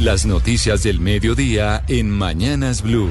[0.00, 3.10] Las noticias del mediodía en Mañanas Blue.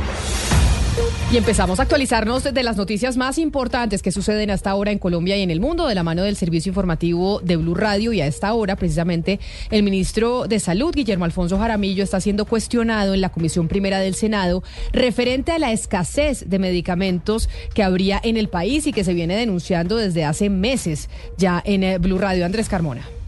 [1.31, 5.37] Y empezamos a actualizarnos de las noticias más importantes que suceden hasta ahora en Colombia
[5.37, 8.11] y en el mundo de la mano del servicio informativo de Blue Radio.
[8.11, 9.39] Y a esta hora, precisamente,
[9.69, 14.15] el ministro de Salud, Guillermo Alfonso Jaramillo, está siendo cuestionado en la Comisión Primera del
[14.15, 19.13] Senado referente a la escasez de medicamentos que habría en el país y que se
[19.13, 22.47] viene denunciando desde hace meses ya en eh, Blue Radio.
[22.47, 23.18] Andrés Carmona.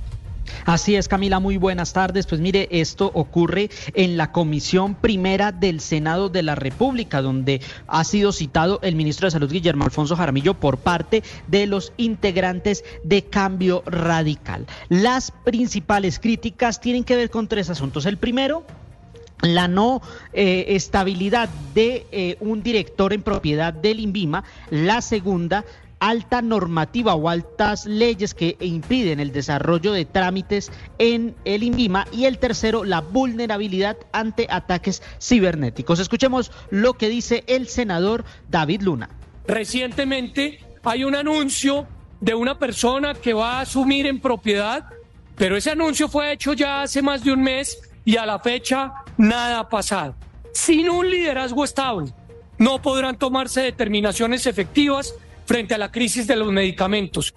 [0.65, 2.27] Así es, Camila, muy buenas tardes.
[2.27, 8.03] Pues mire, esto ocurre en la Comisión Primera del Senado de la República, donde ha
[8.03, 13.23] sido citado el ministro de Salud, Guillermo Alfonso Jaramillo, por parte de los integrantes de
[13.23, 14.67] Cambio Radical.
[14.89, 18.05] Las principales críticas tienen que ver con tres asuntos.
[18.05, 18.63] El primero,
[19.41, 20.01] la no
[20.33, 24.43] eh, estabilidad de eh, un director en propiedad del INVIMA.
[24.69, 25.65] La segunda,
[26.01, 32.25] alta normativa o altas leyes que impiden el desarrollo de trámites en el INVIMA y
[32.25, 35.99] el tercero, la vulnerabilidad ante ataques cibernéticos.
[35.99, 39.09] Escuchemos lo que dice el senador David Luna.
[39.47, 41.87] Recientemente hay un anuncio
[42.19, 44.85] de una persona que va a asumir en propiedad,
[45.35, 48.93] pero ese anuncio fue hecho ya hace más de un mes y a la fecha
[49.17, 50.15] nada ha pasado.
[50.51, 52.11] Sin un liderazgo estable,
[52.57, 55.13] no podrán tomarse determinaciones efectivas
[55.51, 57.33] frente a la crisis de los medicamentos.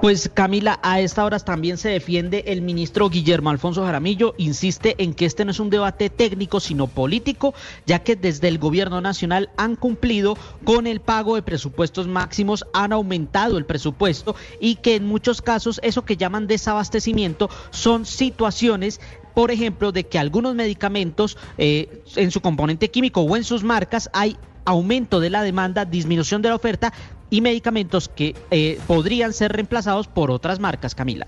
[0.00, 5.14] Pues Camila, a esta hora también se defiende el ministro Guillermo Alfonso Jaramillo, insiste en
[5.14, 7.54] que este no es un debate técnico sino político,
[7.86, 12.92] ya que desde el gobierno nacional han cumplido con el pago de presupuestos máximos, han
[12.92, 19.00] aumentado el presupuesto y que en muchos casos eso que llaman desabastecimiento son situaciones
[19.34, 24.10] por ejemplo, de que algunos medicamentos eh, en su componente químico o en sus marcas
[24.12, 26.92] hay aumento de la demanda, disminución de la oferta
[27.30, 31.26] y medicamentos que eh, podrían ser reemplazados por otras marcas, Camila.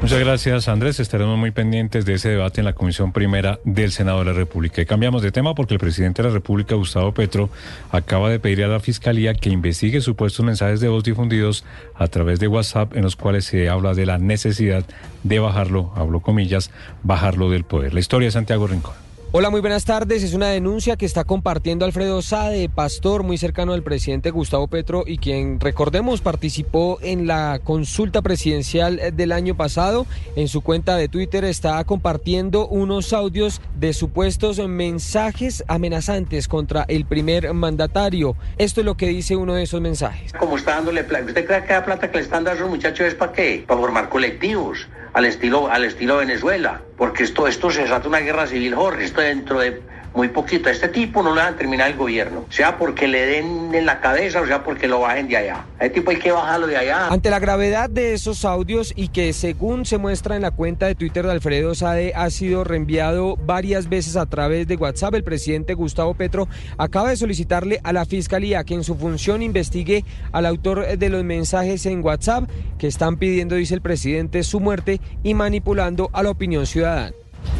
[0.00, 0.98] Muchas gracias, Andrés.
[0.98, 4.80] Estaremos muy pendientes de ese debate en la Comisión Primera del Senado de la República.
[4.80, 7.50] Y cambiamos de tema porque el presidente de la República, Gustavo Petro,
[7.90, 12.40] acaba de pedir a la Fiscalía que investigue supuestos mensajes de voz difundidos a través
[12.40, 14.86] de WhatsApp en los cuales se habla de la necesidad
[15.22, 16.70] de bajarlo, hablo comillas,
[17.02, 17.92] bajarlo del poder.
[17.92, 19.09] La historia de Santiago Rincón.
[19.32, 20.24] Hola, muy buenas tardes.
[20.24, 25.04] Es una denuncia que está compartiendo Alfredo Sade, pastor muy cercano del presidente Gustavo Petro
[25.06, 30.04] y quien, recordemos, participó en la consulta presidencial del año pasado.
[30.34, 37.04] En su cuenta de Twitter está compartiendo unos audios de supuestos mensajes amenazantes contra el
[37.04, 38.34] primer mandatario.
[38.58, 40.32] Esto es lo que dice uno de esos mensajes.
[40.56, 43.06] Está dándole plata, ¿usted cree que la plata que le están dando a esos muchachos
[43.06, 43.62] es para qué?
[43.64, 48.46] Para formar colectivos al estilo, al estilo Venezuela, porque esto, esto se trata una guerra
[48.46, 49.82] civil, Jorge, esto dentro de
[50.14, 50.68] muy poquito.
[50.68, 53.86] A este tipo no le van a terminar el gobierno, sea porque le den en
[53.86, 55.66] la cabeza o sea porque lo bajen de allá.
[55.78, 57.08] A este tipo hay que bajarlo de allá.
[57.08, 60.94] Ante la gravedad de esos audios y que según se muestra en la cuenta de
[60.94, 65.74] Twitter de Alfredo Sade ha sido reenviado varias veces a través de WhatsApp, el presidente
[65.74, 66.48] Gustavo Petro
[66.78, 71.24] acaba de solicitarle a la Fiscalía que en su función investigue al autor de los
[71.24, 72.48] mensajes en WhatsApp
[72.78, 77.12] que están pidiendo, dice el presidente, su muerte y manipulando a la opinión ciudadana.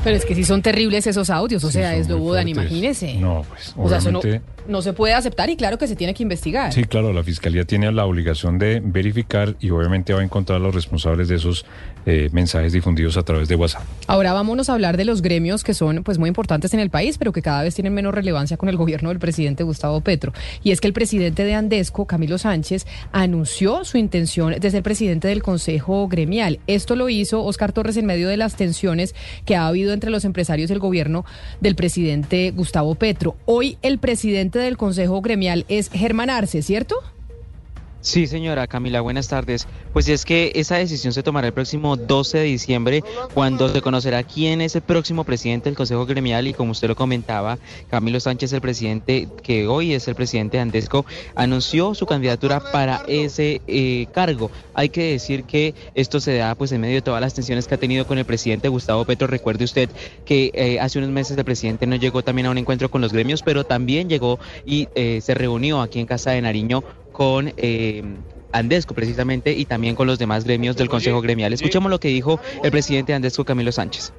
[0.02, 3.14] Pero es que sí son terribles esos audios, o sea, es lo Budan, imagínese.
[3.14, 4.00] No, pues O sea,
[4.68, 6.72] no, se puede aceptar y claro que se tiene que investigar.
[6.72, 10.62] Sí, claro, la Fiscalía tiene la obligación de verificar y obviamente va a encontrar a
[10.62, 11.64] los responsables de esos
[12.06, 13.82] eh, mensajes difundidos a través de WhatsApp.
[14.06, 17.18] Ahora vámonos a hablar de los gremios que son pues muy importantes en el país,
[17.18, 20.32] pero que cada vez tienen menos relevancia con el gobierno del presidente Gustavo Petro.
[20.62, 25.28] Y es que el presidente de Andesco, Camilo Sánchez, anunció su intención de ser presidente
[25.28, 26.60] del Consejo Gremial.
[26.66, 30.24] Esto lo hizo Oscar Torres en medio de las tensiones que ha habido entre los
[30.24, 31.24] empresarios y el gobierno
[31.60, 33.36] del presidente Gustavo Petro.
[33.44, 36.96] Hoy el presidente del Consejo Gremial es Germán Arce, ¿cierto?
[38.02, 39.66] Sí, señora Camila, buenas tardes.
[39.92, 44.22] Pues es que esa decisión se tomará el próximo 12 de diciembre, cuando se conocerá
[44.22, 47.58] quién es el próximo presidente del Consejo Gremial y como usted lo comentaba,
[47.90, 53.02] Camilo Sánchez, el presidente que hoy es el presidente de Andesco, anunció su candidatura para
[53.06, 54.50] ese eh, cargo.
[54.72, 57.74] Hay que decir que esto se da pues en medio de todas las tensiones que
[57.74, 59.26] ha tenido con el presidente Gustavo Petro.
[59.26, 59.90] Recuerde usted
[60.24, 63.12] que eh, hace unos meses el presidente no llegó también a un encuentro con los
[63.12, 66.82] gremios, pero también llegó y eh, se reunió aquí en Casa de Nariño
[67.12, 68.02] con eh,
[68.52, 71.52] Andesco precisamente y también con los demás gremios del Consejo Gremial.
[71.52, 74.12] Escuchemos lo que dijo el presidente de Andesco, Camilo Sánchez.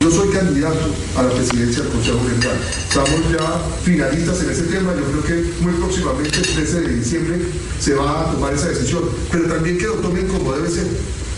[0.00, 0.80] Yo soy candidato
[1.16, 2.56] a la presidencia del Consejo Gremial.
[2.88, 4.92] Estamos ya finalistas en ese tema.
[4.94, 7.38] Yo creo que muy próximamente, el 13 de diciembre,
[7.78, 9.04] se va a tomar esa decisión.
[9.30, 10.86] Pero también que lo tomen como debe ser.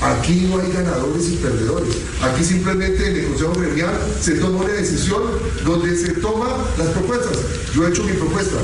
[0.01, 1.95] Aquí no hay ganadores y perdedores.
[2.23, 5.23] Aquí simplemente en el Consejo Gremial se toma una decisión
[5.65, 7.39] donde se toman las propuestas.
[7.75, 8.57] Yo he hecho mi propuesta.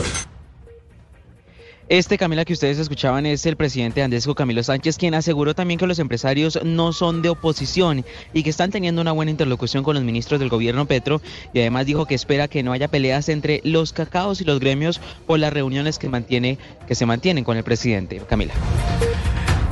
[1.91, 5.89] Este Camila que ustedes escuchaban es el presidente Andesco Camilo Sánchez, quien aseguró también que
[5.89, 10.05] los empresarios no son de oposición y que están teniendo una buena interlocución con los
[10.05, 11.21] ministros del gobierno Petro
[11.53, 15.01] y además dijo que espera que no haya peleas entre los cacaos y los gremios
[15.27, 18.23] por las reuniones que mantiene que se mantienen con el presidente.
[18.29, 18.55] Camila.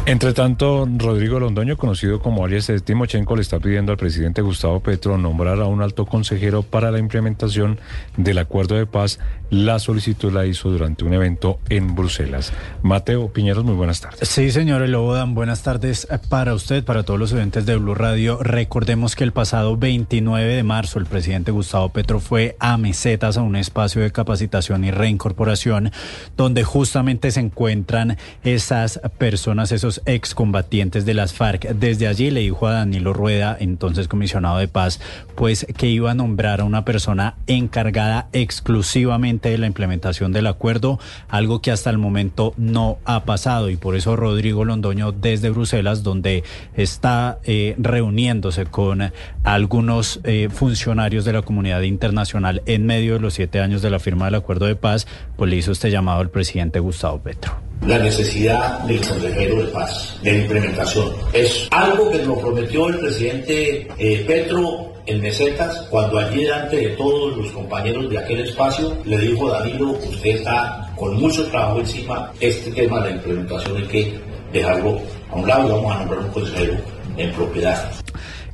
[0.09, 4.81] Entre tanto, Rodrigo Londoño, conocido como alias de Timochenko, le está pidiendo al presidente Gustavo
[4.81, 7.79] Petro nombrar a un alto consejero para la implementación
[8.17, 9.19] del acuerdo de paz.
[9.51, 12.55] La solicitud la hizo durante un evento en Bruselas.
[12.83, 14.27] Mateo Piñeros, muy buenas tardes.
[14.27, 18.39] Sí, señor Elobodan, buenas tardes para usted, para todos los oyentes de Blue Radio.
[18.43, 23.43] Recordemos que el pasado 29 de marzo el presidente Gustavo Petro fue a Mesetas, a
[23.43, 25.93] un espacio de capacitación y reincorporación,
[26.35, 31.69] donde justamente se encuentran esas personas, esos excombatientes de las FARC.
[31.75, 35.01] Desde allí le dijo a Danilo Rueda, entonces comisionado de paz,
[35.35, 40.99] pues que iba a nombrar a una persona encargada exclusivamente de la implementación del acuerdo,
[41.29, 46.03] algo que hasta el momento no ha pasado y por eso Rodrigo Londoño desde Bruselas,
[46.03, 49.13] donde está eh, reuniéndose con
[49.45, 53.99] algunos eh, funcionarios de la comunidad internacional en medio de los siete años de la
[53.99, 55.07] firma del acuerdo de paz,
[55.37, 60.17] pues le hizo este llamado al presidente Gustavo Petro la necesidad del consejero de paz,
[60.23, 61.13] de implementación.
[61.33, 66.89] Es algo que nos prometió el presidente eh, Petro en Mesetas, cuando allí delante de
[66.91, 72.31] todos los compañeros de aquel espacio le dijo Danilo, usted está con mucho trabajo encima,
[72.41, 74.21] este tema de la implementación hay que
[74.53, 76.75] dejarlo a un lado y vamos a nombrar un consejero
[77.17, 77.91] en propiedad.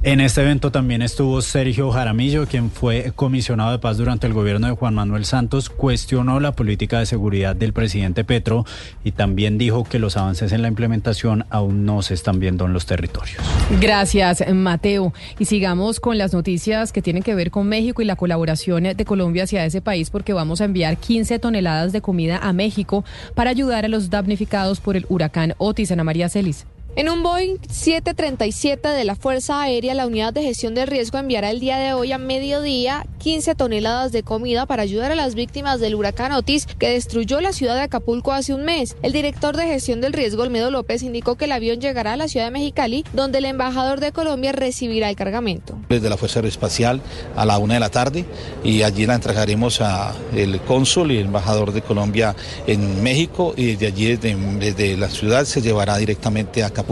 [0.06, 4.66] En este evento también estuvo Sergio Jaramillo, quien fue comisionado de paz durante el gobierno
[4.66, 8.66] de Juan Manuel Santos, cuestionó la política de seguridad del presidente Petro
[9.02, 12.74] y también dijo que los avances en la implementación aún no se están viendo en
[12.74, 13.38] los territorios.
[13.80, 15.14] Gracias, Mateo.
[15.38, 19.04] Y sigamos con las noticias que tienen que ver con México y la colaboración de
[19.06, 23.48] Colombia hacia ese país, porque vamos a enviar 15 toneladas de comida a México para
[23.48, 25.92] ayudar a los damnificados por el huracán Otis.
[25.92, 26.66] Ana María Celis.
[26.96, 31.50] En un Boeing 737 de la Fuerza Aérea, la Unidad de Gestión del Riesgo enviará
[31.50, 35.80] el día de hoy a mediodía 15 toneladas de comida para ayudar a las víctimas
[35.80, 38.96] del huracán Otis que destruyó la ciudad de Acapulco hace un mes.
[39.02, 42.28] El director de Gestión del Riesgo, Olmedo López, indicó que el avión llegará a la
[42.28, 45.76] ciudad de Mexicali, donde el embajador de Colombia recibirá el cargamento.
[45.88, 47.00] Desde la Fuerza Aeroespacial
[47.34, 48.24] a la una de la tarde
[48.62, 52.36] y allí la entregaremos a el cónsul y el embajador de Colombia
[52.68, 56.83] en México y desde allí, desde, desde la ciudad, se llevará directamente a Acapulco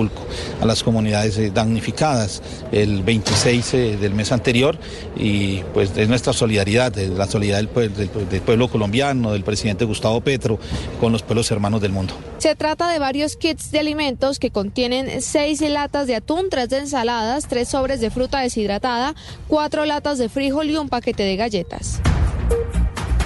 [0.60, 2.42] a las comunidades eh, damnificadas
[2.72, 4.78] el 26 eh, del mes anterior
[5.16, 10.58] y pues es nuestra solidaridad, la solidaridad del, del pueblo colombiano, del presidente Gustavo Petro
[11.00, 12.14] con los pueblos hermanos del mundo.
[12.38, 16.78] Se trata de varios kits de alimentos que contienen seis latas de atún, tres de
[16.78, 19.14] ensaladas, tres sobres de fruta deshidratada,
[19.48, 22.00] cuatro latas de frijol y un paquete de galletas.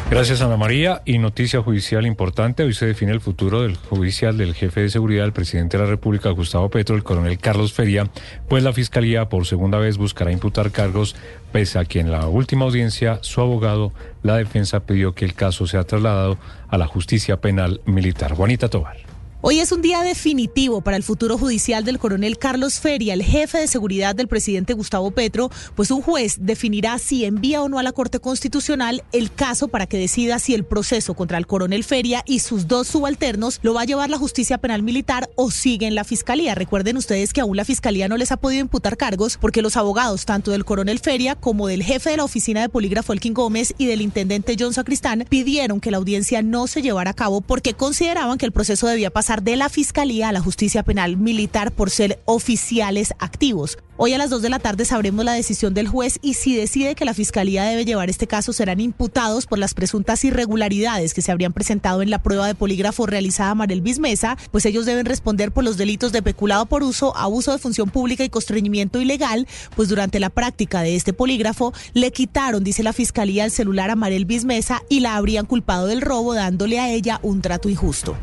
[0.08, 1.02] Gracias, Ana María.
[1.04, 2.62] Y noticia judicial importante.
[2.62, 5.90] Hoy se define el futuro del judicial del jefe de seguridad del presidente de la
[5.90, 8.08] República, Gustavo Petro, el coronel Carlos Feria,
[8.48, 11.16] pues la Fiscalía por segunda vez buscará imputar cargos,
[11.50, 13.92] pese a que en la última audiencia su abogado,
[14.22, 16.38] la defensa, pidió que el caso sea trasladado
[16.68, 18.32] a la justicia penal militar.
[18.32, 19.05] Juanita Tobar.
[19.48, 23.58] Hoy es un día definitivo para el futuro judicial del coronel Carlos Feria, el jefe
[23.58, 27.84] de seguridad del presidente Gustavo Petro, pues un juez definirá si envía o no a
[27.84, 32.24] la Corte Constitucional el caso para que decida si el proceso contra el coronel Feria
[32.26, 35.94] y sus dos subalternos lo va a llevar la justicia penal militar o sigue en
[35.94, 36.56] la fiscalía.
[36.56, 40.24] Recuerden ustedes que aún la fiscalía no les ha podido imputar cargos porque los abogados
[40.24, 43.86] tanto del coronel Feria como del jefe de la oficina de polígrafo Elkin Gómez y
[43.86, 48.38] del intendente John Sacristán pidieron que la audiencia no se llevara a cabo porque consideraban
[48.38, 52.20] que el proceso debía pasar de la Fiscalía a la Justicia Penal Militar por ser
[52.24, 53.78] oficiales activos.
[53.98, 56.94] Hoy a las 2 de la tarde sabremos la decisión del juez y si decide
[56.94, 61.32] que la Fiscalía debe llevar este caso serán imputados por las presuntas irregularidades que se
[61.32, 65.50] habrían presentado en la prueba de polígrafo realizada a Marel Bismesa, pues ellos deben responder
[65.50, 69.88] por los delitos de peculado por uso, abuso de función pública y constreñimiento ilegal, pues
[69.88, 74.26] durante la práctica de este polígrafo le quitaron, dice la Fiscalía, el celular a Marel
[74.26, 78.14] Bismesa y la habrían culpado del robo dándole a ella un trato injusto.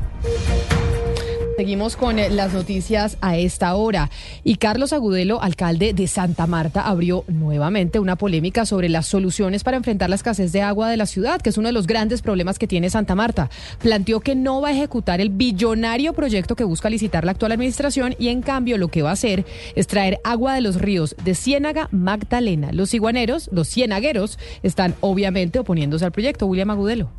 [1.55, 4.09] Seguimos con eh, las noticias a esta hora.
[4.43, 9.77] Y Carlos Agudelo, alcalde de Santa Marta, abrió nuevamente una polémica sobre las soluciones para
[9.77, 12.57] enfrentar la escasez de agua de la ciudad, que es uno de los grandes problemas
[12.57, 13.51] que tiene Santa Marta.
[13.79, 18.15] Planteó que no va a ejecutar el billonario proyecto que busca licitar la actual administración
[18.17, 19.45] y en cambio lo que va a hacer
[19.75, 22.71] es traer agua de los ríos de Ciénaga, Magdalena.
[22.71, 26.47] Los iguaneros, los cienagueros, están obviamente oponiéndose al proyecto.
[26.47, 27.11] William Agudelo.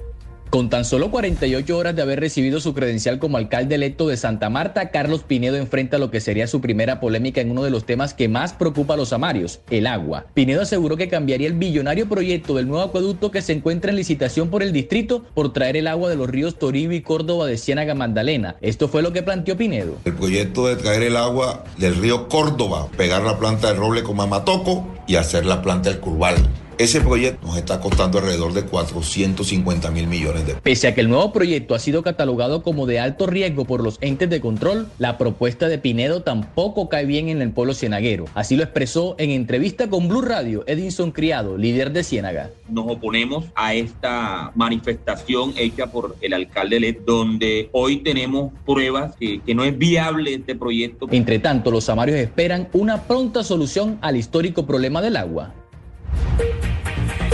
[0.51, 4.51] Con tan solo 48 horas de haber recibido su credencial como alcalde electo de Santa
[4.51, 8.15] Marta, Carlos Pinedo enfrenta lo que sería su primera polémica en uno de los temas
[8.15, 10.27] que más preocupa a los amarios, el agua.
[10.33, 14.49] Pinedo aseguró que cambiaría el billonario proyecto del nuevo acueducto que se encuentra en licitación
[14.49, 17.95] por el distrito por traer el agua de los ríos Toribio y Córdoba de Ciénaga
[17.95, 18.57] Magdalena.
[18.61, 19.97] Esto fue lo que planteó Pinedo.
[20.05, 24.17] El proyecto de traer el agua del río Córdoba, pegar la planta de roble con
[24.17, 26.37] Mamatoco y hacer la planta del Curval.
[26.77, 30.63] Ese proyecto nos está costando alrededor de 450 mil millones de pesos.
[30.63, 33.99] Pese a que el nuevo proyecto ha sido catalogado como de alto riesgo por los
[34.01, 38.25] entes de control, la propuesta de Pinedo tampoco cae bien en el pueblo cienaguero.
[38.35, 42.51] Así lo expresó en entrevista con Blue Radio Edinson Criado, líder de Ciénaga.
[42.69, 49.41] Nos oponemos a esta manifestación hecha por el alcalde LED, donde hoy tenemos pruebas que,
[49.43, 51.07] que no es viable este proyecto.
[51.13, 55.55] Entre tanto, los amarios esperan una pronta solución al histórico problema del agua.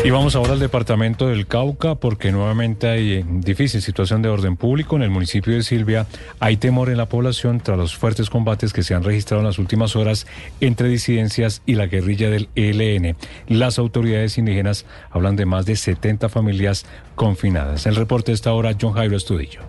[0.03, 4.57] Y vamos ahora al departamento del Cauca porque nuevamente hay eh, difícil situación de orden
[4.57, 6.07] público en el municipio de Silvia.
[6.39, 9.59] Hay temor en la población tras los fuertes combates que se han registrado en las
[9.59, 10.27] últimas horas
[10.63, 13.15] entre disidencias y la guerrilla del ELN.
[13.47, 17.85] Las autoridades indígenas hablan de más de 70 familias confinadas.
[17.85, 19.61] El reporte de esta hora, John Jairo Estudillo.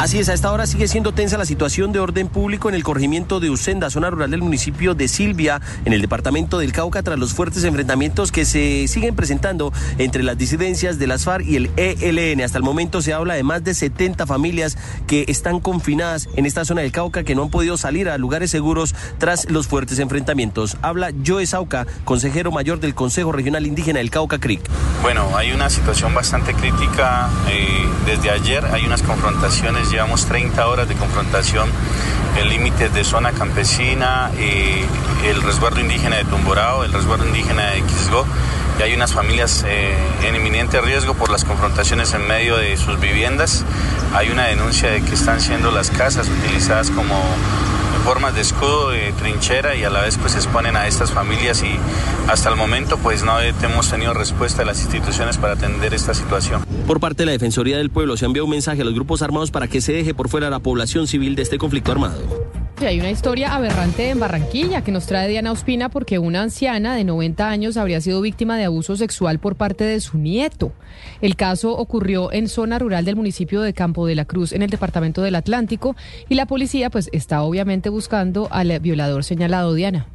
[0.00, 2.82] Así es, a esta hora sigue siendo tensa la situación de orden público en el
[2.82, 7.18] corregimiento de Usenda, zona rural del municipio de Silvia, en el departamento del Cauca, tras
[7.18, 11.70] los fuertes enfrentamientos que se siguen presentando entre las disidencias de las FARC y el
[11.76, 12.40] ELN.
[12.40, 16.64] Hasta el momento se habla de más de 70 familias que están confinadas en esta
[16.64, 20.78] zona del Cauca, que no han podido salir a lugares seguros tras los fuertes enfrentamientos.
[20.80, 24.62] Habla Joe Sauca, consejero mayor del Consejo Regional Indígena del Cauca Creek.
[25.02, 27.28] Bueno, hay una situación bastante crítica.
[27.50, 31.68] Eh, desde ayer hay unas confrontaciones llevamos 30 horas de confrontación
[32.36, 34.84] en límites de zona campesina, eh,
[35.26, 38.24] el resguardo indígena de Tumborao, el resguardo indígena de Quisgó,
[38.78, 39.94] y hay unas familias eh,
[40.26, 43.64] en inminente riesgo por las confrontaciones en medio de sus viviendas.
[44.14, 47.14] Hay una denuncia de que están siendo las casas utilizadas como
[48.00, 51.78] formas de escudo, de trinchera y a la vez pues exponen a estas familias y
[52.28, 56.64] hasta el momento pues no hemos tenido respuesta de las instituciones para atender esta situación.
[56.86, 59.50] Por parte de la Defensoría del Pueblo se enviado un mensaje a los grupos armados
[59.50, 62.20] para que se deje por fuera la población civil de este conflicto armado.
[62.86, 67.04] Hay una historia aberrante en Barranquilla que nos trae Diana Ospina porque una anciana de
[67.04, 70.72] 90 años habría sido víctima de abuso sexual por parte de su nieto.
[71.20, 74.70] El caso ocurrió en zona rural del municipio de Campo de la Cruz, en el
[74.70, 75.94] departamento del Atlántico,
[76.28, 80.06] y la policía pues está obviamente buscando al violador señalado, Diana.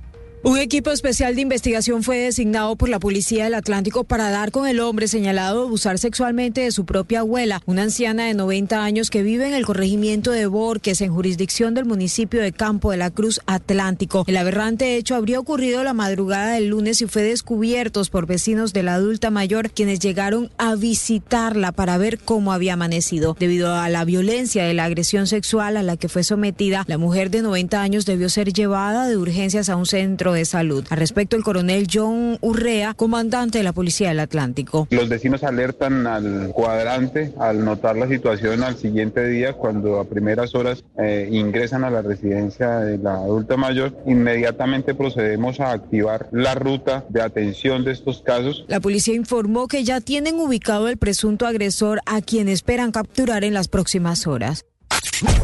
[0.48, 4.68] Un equipo especial de investigación fue designado por la Policía del Atlántico para dar con
[4.68, 9.10] el hombre señalado de abusar sexualmente de su propia abuela, una anciana de 90 años
[9.10, 13.10] que vive en el corregimiento de Borques, en jurisdicción del municipio de Campo de la
[13.10, 14.24] Cruz Atlántico.
[14.28, 18.84] El aberrante hecho habría ocurrido la madrugada del lunes y fue descubierto por vecinos de
[18.84, 23.36] la adulta mayor, quienes llegaron a visitarla para ver cómo había amanecido.
[23.40, 27.32] Debido a la violencia de la agresión sexual a la que fue sometida, la mujer
[27.32, 30.86] de 90 años debió ser llevada de urgencias a un centro de salud.
[30.90, 34.88] Al respecto, el coronel John Urrea, comandante de la Policía del Atlántico.
[34.92, 40.56] Los vecinos alertan al cuadrante al notar la situación al siguiente día, cuando a primeras
[40.56, 46.56] horas eh, ingresan a la residencia de la adulta mayor, inmediatamente procedemos a activar la
[46.56, 48.66] ruta de atención de estos casos.
[48.68, 53.54] La policía informó que ya tienen ubicado el presunto agresor a quien esperan capturar en
[53.54, 54.66] las próximas horas.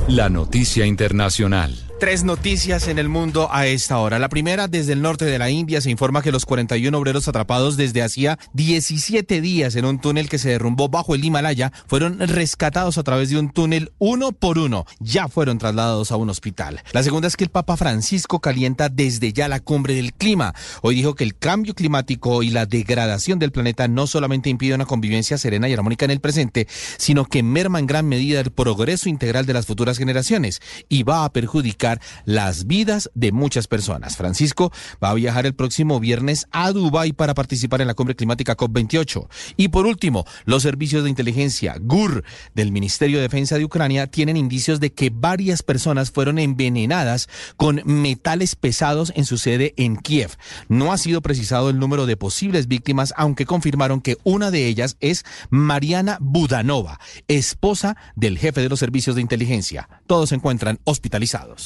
[0.07, 1.90] La noticia internacional.
[2.01, 4.17] Tres noticias en el mundo a esta hora.
[4.17, 7.77] La primera, desde el norte de la India, se informa que los 41 obreros atrapados
[7.77, 12.97] desde hacía 17 días en un túnel que se derrumbó bajo el Himalaya fueron rescatados
[12.97, 14.87] a través de un túnel uno por uno.
[14.99, 16.81] Ya fueron trasladados a un hospital.
[16.91, 20.55] La segunda es que el Papa Francisco calienta desde ya la cumbre del clima.
[20.81, 24.87] Hoy dijo que el cambio climático y la degradación del planeta no solamente impide una
[24.87, 26.67] convivencia serena y armónica en el presente,
[26.97, 31.25] sino que merma en gran medida el progreso integral de las futuras generaciones y va
[31.25, 31.90] a perjudicar
[32.25, 34.15] las vidas de muchas personas.
[34.15, 34.71] Francisco
[35.03, 39.27] va a viajar el próximo viernes a Dubái para participar en la cumbre climática COP28.
[39.57, 44.37] Y por último, los servicios de inteligencia GUR del Ministerio de Defensa de Ucrania tienen
[44.37, 50.31] indicios de que varias personas fueron envenenadas con metales pesados en su sede en Kiev.
[50.67, 54.97] No ha sido precisado el número de posibles víctimas, aunque confirmaron que una de ellas
[54.99, 59.89] es Mariana Budanova, esposa del jefe de los servicios de inteligencia.
[60.07, 61.65] Todos se encuentran hospitalizados.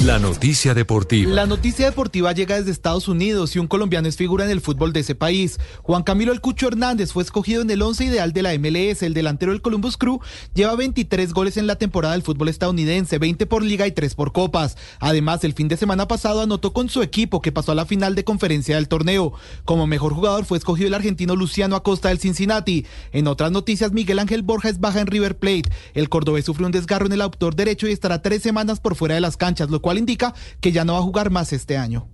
[0.00, 1.32] La noticia deportiva.
[1.32, 4.92] La noticia deportiva llega desde Estados Unidos y un colombiano es figura en el fútbol
[4.92, 5.60] de ese país.
[5.82, 9.02] Juan Camilo El Cucho Hernández fue escogido en el once ideal de la MLS.
[9.02, 10.18] El delantero del Columbus Crew
[10.54, 14.32] lleva 23 goles en la temporada del fútbol estadounidense, 20 por liga y 3 por
[14.32, 14.76] copas.
[14.98, 18.16] Además, el fin de semana pasado anotó con su equipo que pasó a la final
[18.16, 19.34] de conferencia del torneo.
[19.64, 22.86] Como mejor jugador fue escogido el argentino Luciano Acosta del Cincinnati.
[23.12, 25.70] En otras noticias, Miguel Ángel Borja es baja en River Plate.
[25.94, 29.14] El cordobés sufrió un desgarro en el autor derecho y estará tres semanas por fuera
[29.14, 32.08] de las canchas, lo cual indica que ya no va a jugar más este año.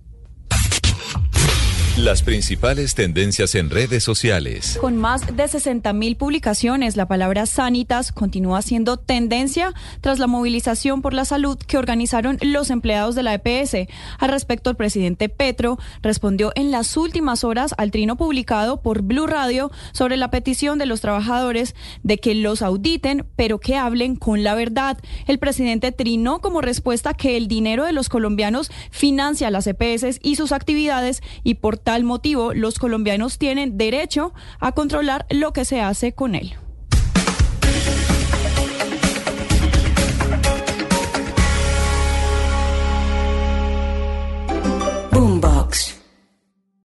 [2.03, 4.77] Las principales tendencias en redes sociales.
[4.79, 11.01] Con más de 60 mil publicaciones, la palabra Sanitas continúa siendo tendencia tras la movilización
[11.01, 13.89] por la salud que organizaron los empleados de la EPS.
[14.17, 19.27] Al respecto, el presidente Petro respondió en las últimas horas al trino publicado por Blue
[19.27, 24.45] Radio sobre la petición de los trabajadores de que los auditen, pero que hablen con
[24.45, 24.99] la verdad.
[25.27, 30.37] El presidente trinó como respuesta que el dinero de los colombianos financia las EPS y
[30.37, 35.81] sus actividades y por tal motivo los colombianos tienen derecho a controlar lo que se
[35.81, 36.53] hace con él.